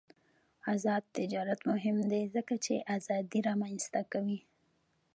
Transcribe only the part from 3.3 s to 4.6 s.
رامنځته کوي.